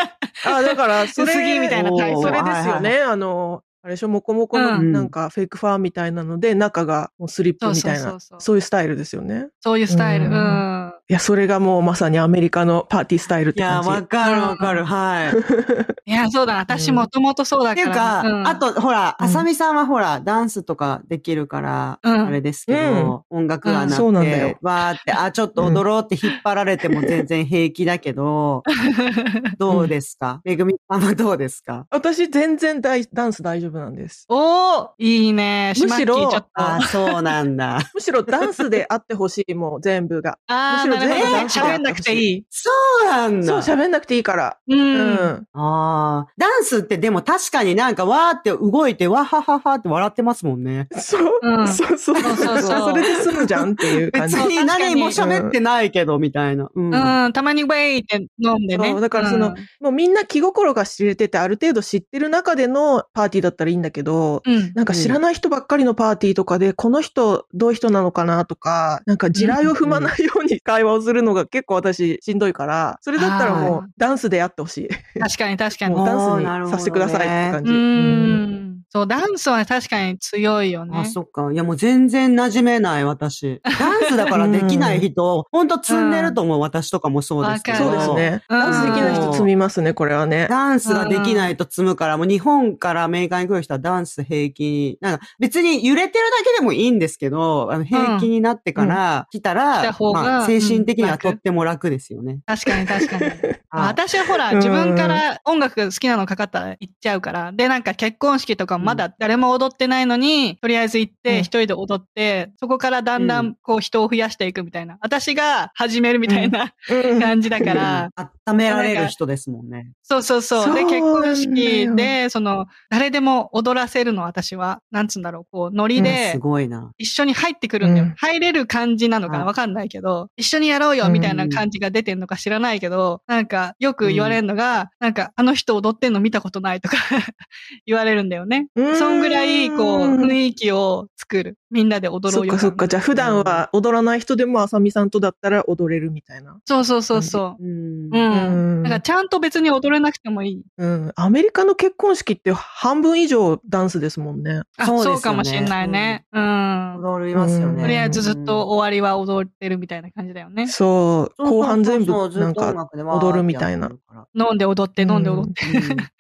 [0.46, 3.00] あ、だから、それ、薄着みたいなタイプそれですよはいね。
[3.00, 9.50] あの、あれでしょ、もこもこの、うんなんか、フェイクファーみたいなので、中がもうスリップみたいな、そういうスタイルですよね。
[9.60, 10.28] そういうスタイル。
[10.28, 10.83] ううんん。
[11.10, 13.90] いや、それがもうまさにアメリカのパーティースタイルっいや、て感じ。
[13.90, 14.86] わかるわかる。
[14.86, 15.34] はい。
[16.10, 16.60] いや、そうだな。
[16.60, 17.96] 私もともとそうだっていうから。
[17.96, 28.64] か、うんあ、と、ほら、うんあさみさんはほら、ダンスとかできるから、うんあれですけど、音楽がうんなってそうなんだよ、わーって、あ、ちょっと踊ろうって引っ張られても全然平気だけど、
[29.60, 30.40] どうですか？
[30.46, 31.86] めぐみさんはどうですか？
[31.92, 34.26] 私全然大ダンス大丈夫なんです。
[34.30, 35.74] おーいいね。
[35.78, 36.32] むしろ。
[36.54, 37.80] あ、そうなんだ。
[37.94, 40.38] むしろダンスであってほしい、もう全部が。
[40.48, 42.46] あー、むしろなるほ喋んなくていい。
[42.50, 42.70] そ
[43.04, 43.64] うなんそう、だ。
[43.64, 44.58] 喋んなくていいから。
[44.68, 44.76] う。
[44.76, 45.48] うんん。
[45.54, 50.88] ああ、ダンスってでも確かになんかわーって動いて、わはははって笑ってますもんね。
[50.98, 54.36] そう、うんそうそうそうそうそうそれで済むじゃんっていう感じ。
[54.36, 56.70] 別に何も喋ってないけど、みたいな。
[56.74, 56.94] うん。
[57.26, 58.92] うん、たまにウェイって飲んでね。
[58.92, 64.72] そうだからそのうんもうみんな気心が知れてて、ある程度知ってる中でのパーティーだったらいいんだけど、うん。
[64.76, 75.20] なんか知らない人ばっかりのパーティーとかで、この人どういう人なのかなとか、なんか地雷を踏まないように会話をするのが結構私しんどいから、それだったらもあうダンスでやってほしい。
[75.20, 75.96] 確かに確かに。
[75.96, 77.72] もうダンスにさせてくださいって感うじ。
[77.72, 78.53] うんん。
[78.94, 81.00] そう、ダンスは確かに強いよね。
[81.00, 81.52] あ、そっか。
[81.52, 83.60] いや、もう全然馴染めない、私。
[83.64, 87.80] ダンスだからできない人、ほんと積んでると思う、私とかもそうですけど。
[87.80, 88.44] そうですね。
[88.50, 90.46] うんダンスできない人積みますね、これはね。
[90.48, 102.42] ダンスができないと積むから、もう日本からアメリカに来る人はダンス平気に、なんか別に揺れてるだけでもいいんですけど、あの平気になってから来た来ら、まあ精神的にはうんとっても楽ですよね。
[102.46, 103.26] 確かに確かに。
[103.74, 107.52] はい私はほら、うん自分から音楽好きなのかかったら行っちゃうから。
[107.52, 114.98] で、なんか結婚式とかもまだ誰も踊ってないのに、とりあえず行っうんて一人で踊って、そこからだんだんこう人を増やしていくみたいな。
[115.02, 118.10] 私が始めるみたいなうん感じだから。
[118.46, 119.92] 温められる人ですもんね。
[120.04, 120.76] そうそうそう。
[120.76, 124.82] で、結婚式で、その、誰でも踊らせるの、私は。
[124.92, 126.92] なんつうんだろう、こう、ノリうんで、すごいな。
[126.98, 128.06] 一緒に入ってくるんだよ。
[128.06, 136.98] うん入れる感じなのかはないわかんないけど、一緒にやろうよみたいな感じが出てんのか知らないけど、なんかよく言われるのが、なんかあの人踊ってんの見たことないとか
[137.86, 138.68] 言われるんだよね。
[138.76, 141.58] うんそんぐらい、こう、雰囲気を作る。
[141.70, 142.52] みんなで踊ろよ。
[142.52, 142.88] そうっかそっか。
[142.88, 146.60] じゃあ普段は踊らない人でもあさみさんとだったら踊れるみたいな。
[146.66, 147.68] そうそうそうそうう。
[147.68, 148.18] んう。
[148.18, 148.78] ん。
[148.78, 150.64] うんだからちゃんと別に踊れなくてもいい。
[150.78, 151.12] うん。
[151.16, 154.62] アメリカの結婚式って半分以上ダンスですもんね。
[154.78, 156.26] あ、そうねそうかもしれないね。
[156.32, 156.96] うん。
[157.04, 157.74] 踊りますよね。
[157.74, 160.68] うんとりあえずずっと終わりは踊ってるみたいな感じだよね。
[160.68, 161.44] そう。
[161.44, 163.92] 後半全部なんか踊るみたいな
[164.36, 165.64] 飲んで踊って飲んで踊って。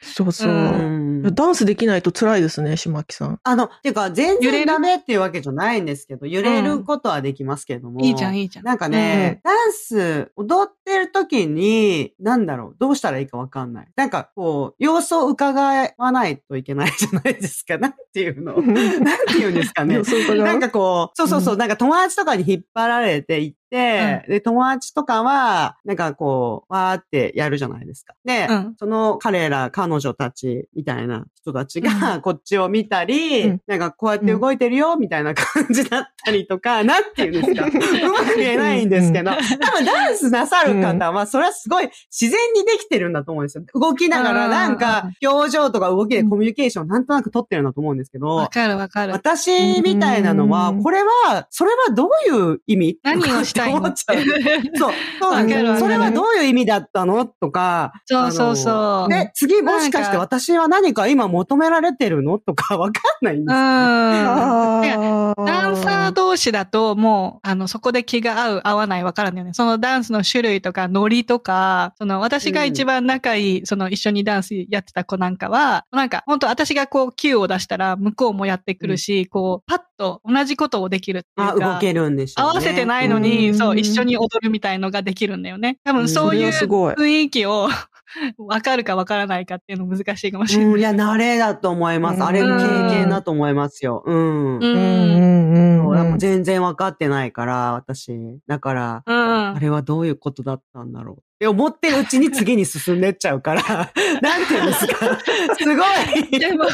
[0.01, 0.51] そうそう。
[0.51, 3.39] うんうんダンスできないと辛いですね、島木さん。
[3.43, 4.65] あの、ていうか、全揺れる？
[4.65, 8.01] 然ダメっていうわけじゃないんですけど、揺れることはできますけれども。
[8.01, 8.65] いいじゃん、いいじゃん。
[8.65, 13.87] なんかね、ダンス踊ってる時に、なんだろう、どうしたらいいかわかんない。
[13.95, 15.61] なんかこう、様子を伺
[15.97, 17.77] わないといけないじゃないですか。
[17.77, 18.53] なんていうの？
[18.61, 18.71] な
[19.23, 19.99] んていうんですかね。
[20.43, 28.13] なんかこう、そうそうそう、なんか友達とかに引っ張られて行って、で、友達とかは、なんかこう、わーってやるじゃないですか。
[28.23, 28.75] で、うん。
[28.77, 33.61] その彼ら、彼女たちみたいな人たちが、 こっちを見たり、うん。
[33.65, 37.65] なんかこうやって動いてるよ、みたいな感じだったりとか、 なんていうんですか。
[37.65, 43.63] うまく言えないんですけど、多分ダンスなさる方は、それはすごい自然にできてるんだと思うんですよ。
[43.73, 49.13] 動きながら、うんなんか、表情とか動きでコミュニケーションなんとなく取ってるんだと思うんですけどわ、かるわかる。
[49.13, 52.99] 私みたいなのはう、んこれは、それはどういう意味？
[53.03, 54.17] 何をした思っちゃう。
[54.75, 54.93] そう。
[55.19, 57.25] そうなんですわかるわかるそれはどういう意味だったの？
[57.25, 57.93] とか。
[58.05, 62.39] そうそうそうで、次もしかして私は何か今求められてるの？
[62.39, 63.45] とか わかんないんうん。
[63.45, 63.59] ですよ。
[63.59, 69.53] あーダンサー同士だともう、あの、そこで気が合う、合わないわからんだよね。
[69.53, 81.73] そのダンスの種類とか、ノリとか、その私が一番仲いい、その一緒にダンスやってた子なんかは、なんか本当私がこう、キューを出したら向こうもやってくるし、こう、パッと同じことをできるっていあ、うか。
[81.75, 82.41] 動けるんでしょ。
[82.41, 83.19] 合わせてないのう
[83.53, 85.77] そう、一緒に踊るみたいのができるんだよね。
[85.83, 87.69] 多分そういう雰囲気を
[88.37, 90.73] 分かるか分からないかっていうの難しいかもしれない。
[90.73, 92.23] うん、いや、慣れだと思います。
[92.23, 94.03] あれ、うん経験だと思いますよ。
[94.05, 94.59] うん。
[94.59, 94.59] う。
[94.59, 96.19] うんんうん。
[96.19, 98.11] 全然分かってないから、私。
[98.47, 99.59] だから、うんあ。
[99.59, 101.15] れはどういうことだったんだろう。
[101.17, 103.63] って思ってるうちに次に進んでっちゃうから、
[104.21, 105.19] なんていうんですか。
[105.57, 105.83] すご
[106.31, 106.39] い。
[106.39, 106.67] でも、あ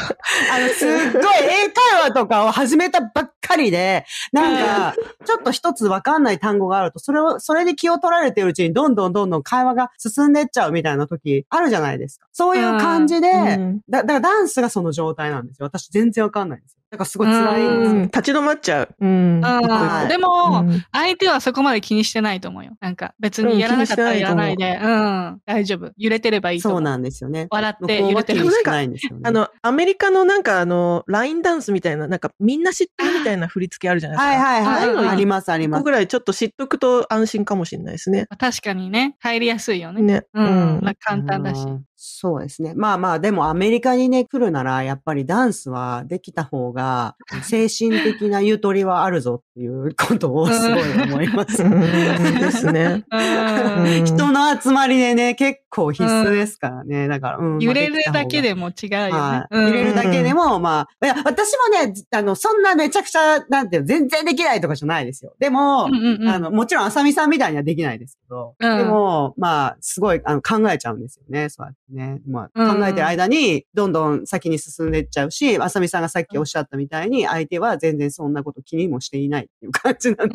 [0.60, 12.26] の、すっごい英会話とかを始めたばっかりで、なんか、ちょっと一つわかんない単語があると、それを、それに気を取られてるうちに、どんどんどんどん会話が進んでっちゃうみたいな時、あるじゃないですか。
[12.32, 15.66] そういう感じで、うんだ、だからダンスがその状態なんですよ。
[15.66, 16.79] 私全然わかんないんですよ。
[16.90, 17.90] だからすごい辛いんですよ。
[17.90, 18.94] うん立ち止まっちゃう。
[19.00, 19.08] うん。
[19.08, 22.72] うんでも、うん相手はそこまで気にしてないと思うよ。
[22.80, 25.92] なんか別にやらなかったらやらないで、うん、大丈夫。
[25.96, 26.78] 揺れてればいいと思う。
[26.78, 27.46] そうなんですよね。
[27.50, 29.22] 笑って揺れてるにしてないんですよね。
[29.24, 34.46] あの、アメリカのなんかあの、ラインダンスみたいな、なんかみんな知ってるみたいな振り付けあるじゃないですか。
[34.48, 35.08] はいはいはい。
[35.08, 35.90] ありますありますぐ。
[35.90, 38.26] らいちょっと知っとくと安心かもしれないですね。
[38.38, 40.02] 確かにね、入りやすいよね。
[40.02, 40.24] ね。
[40.34, 41.66] うん、まあ簡単だし。
[42.00, 42.72] うんそうですね。
[42.76, 51.62] まあまあ、でもアメリカにね、来るなら、やっぱりダンスはできた方が、 精神的なゆとりはあるぞっていうことをすごい思います。
[51.62, 53.04] うんですね。
[53.12, 57.06] うん 人の集まりでね、結構必須ですからね。
[57.06, 58.38] だから、うん揺れるだけ。
[58.38, 65.34] までも違うよね揺れるだけでも、まあ、いや、私もね、あの、そんなめちゃくちゃ、なんていうの、全然できないとかじゃないですよ。
[65.38, 72.20] でも、うんうんうんあの、もちろん、あさみさんみたいにはできないですけど、うんでも、まあ、すごい、あの、考えちゃうんですよね、そうやってね。
[72.26, 80.34] まあ、うん考えてる間に、どんどん先に進んでいっちゃうし、あさみさんがさっきおっしゃったみたいに、相手は全然そんなこと気にもしていないっていう感じなんで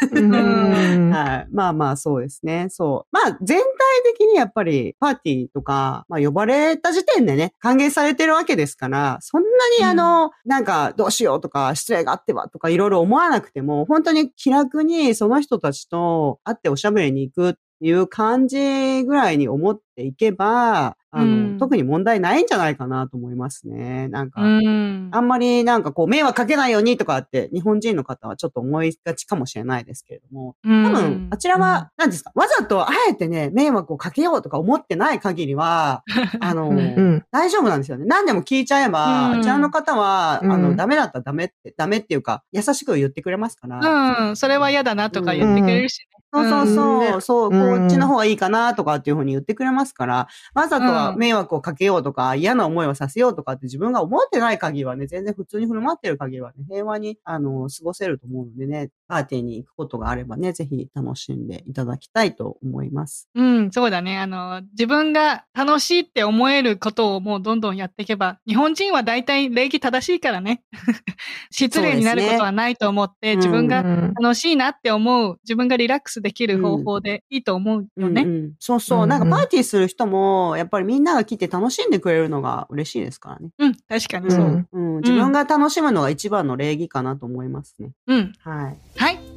[0.00, 0.22] すよ。
[0.22, 1.48] うん はい。
[1.52, 2.66] まあまあ、そうですね。
[2.70, 3.16] そう。
[3.16, 3.64] まあ、全体
[4.12, 21.58] 的にやっぱり、パーティーとか、まあ、呼ばれた時点でね、歓迎されてるわけですから、そんなにあの、なんか、どうしようとか、失礼があってはとか、いろいろ思わなくても、本当に気楽にその人たちと会っておしゃべりに行くっていう感じぐらいに思っていけば、あの、うん。
[21.58, 24.08] 特に問題ないんじゃないかなと思いますね。
[24.08, 25.10] なんか、うん。
[25.12, 36.02] あんまりなんかこう、迷惑かけないようにとかって、日本人の方はちょっと思いがちかもしれないですけれども、多多分、あちらは、何ですか、わざとあえてね、迷惑をかけようとか思ってない限りは、
[36.40, 37.24] あの、うん。
[37.30, 38.04] 大丈夫なんですよね。
[38.06, 39.38] 何でも聞いちゃえば、うん。
[39.40, 40.52] あちらの方は、うん。
[40.52, 44.28] あの、ダメだったらダメって、ダメっていうか、優しく言ってくれますから。
[44.28, 47.20] うん、それは嫌だなとか言ってくれるしそうそうそう、うん。
[47.20, 47.80] そう、うん。
[47.80, 63.28] こっちの方がいいかなとかっていうふうに言ってくれますから、わざとは迷惑をかけようとか、嫌な思いをさせようとかって自分が思ってない限りはね、全然普通に振る舞ってる限りはね、平和に、あの、過ごせると思うのでね、パーティーに行くことがあればね、ぜひ楽しんでいただきたいと思います。
[63.34, 63.42] ね。
[63.42, 64.18] うん、そうだね。
[64.18, 70.62] あの、自分が楽しいって思えることをもうどんどんやっていけば、日本人は大体礼儀正しいからね。
[71.50, 78.22] 失礼になることはないと思って、ね自分がうん楽しいなって思う、自分がリラックスできる方法でいいと思うよね。
[78.22, 83.50] うんうんそうそう、うんなんかパーティーする人も、やっぱりみんなが来て楽しんでくれるのが嬉しいですからね。
[83.58, 84.66] うん、確かにそう。
[84.72, 87.90] うんうん、自分が楽しむのが一番の礼儀かなと思いますね。
[88.06, 88.32] うん。
[88.40, 88.78] はい。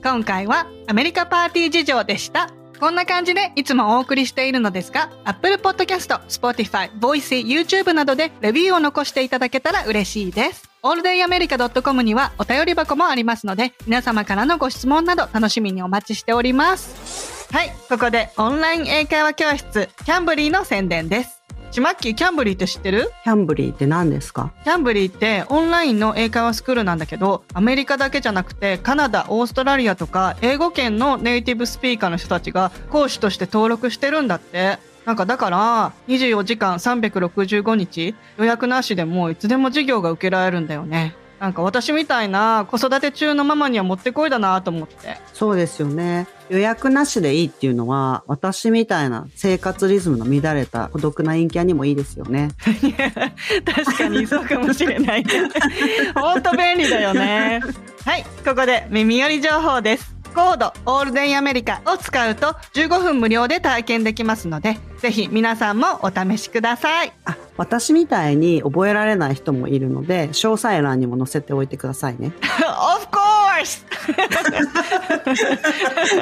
[0.04, 2.52] 今回はアメリカパーティー事情でした。
[2.80, 10.70] こんな感じでいつもお送りしているのですが、Apple Podcast、Spotify、Voice、YouTube などでレビューを残していただけたら嬉しいです。
[10.84, 17.52] alldayamerica.com にはお便り箱もありますので、皆様からのご質問など楽しみにお待ちしております。
[17.52, 17.74] はい。
[17.90, 21.37] ここでオンライン英会話教室、キャンブリーの宣伝です。
[21.72, 23.12] ちまっきーキャンブリーって知ってる？
[23.24, 24.52] キャンブリーって何ですか？
[24.64, 34.80] キャンブリーってオンラインの英会話スクールなんだけど、アメリカだけじゃなくてカナダ、オーストラリアとか英語圏のネイティブスピーカーの人たちが講師として登録してるんだって。
[35.06, 41.16] なんかだから24時間365日予約なしでもいつでも授業が受けられるんだよね。
[41.40, 44.96] なんか私みたいな子育て中のママにはもってこいだなと思って。
[45.34, 46.28] そうですよね。
[46.50, 52.50] 予約なしでいいっていうのは、私みたいな生活リズムの乱れた孤独な陰キャにもいいですよね。
[53.66, 55.26] 確かにそうかもしれない。
[56.16, 57.62] 本当便利だよね。
[58.06, 60.17] はい、ここで耳寄り情報です。
[60.38, 67.14] コードオールデンアメリカを使うと15分無料で体験できますので、ぜひ皆さんもお試しください。
[67.26, 72.34] あ、私みたいに覚えられない人もいるので、詳細欄にも載せておいてくださいね。
[72.62, 73.84] of course!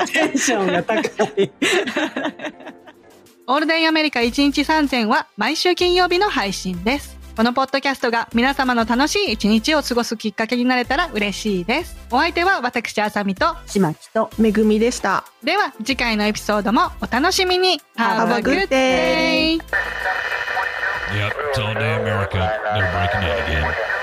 [0.14, 1.02] テンションが高
[1.36, 1.52] い。
[3.48, 7.15] オールデンアメリカ1日3000は毎週金曜日の配信です。
[7.36, 11.98] このポッドキャストが皆様の楽しい一日を過ごすきっかけになれたら嬉しいです。
[12.10, 14.30] お相手は私、あさみと、ちまきと。
[14.38, 15.26] めぐみでした。
[15.44, 19.58] では次回のエピソードもお楽しみに Have a good day.
[19.58, 22.38] Yep, it's all day America.
[22.74, 23.95] They're breaking in again.